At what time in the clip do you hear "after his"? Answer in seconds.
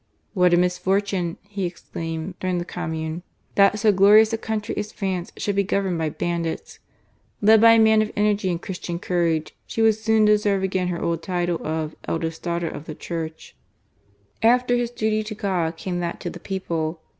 14.41-14.89